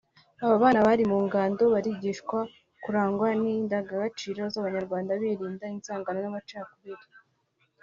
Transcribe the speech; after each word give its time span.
Aba 0.43 0.55
bana 0.63 0.79
bari 0.87 1.03
mu 1.11 1.17
ngando 1.25 1.63
barigishwa 1.73 2.39
kurangwa 2.83 3.27
n’indangagaciro 3.41 4.41
z’Abanyarwanda 4.53 5.11
birinda 5.21 5.65
inzangano 5.75 6.19
n’amacakubiri 6.21 7.05